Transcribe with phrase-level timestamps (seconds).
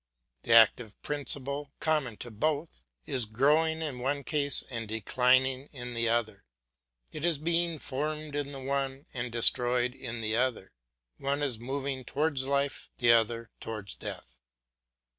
[0.41, 6.09] The active principle, common to both, is growing in one case and declining in the
[6.09, 6.43] other;
[7.11, 10.71] it is being formed in the one and destroyed in the other;
[11.17, 14.41] one is moving towards life, the other towards death.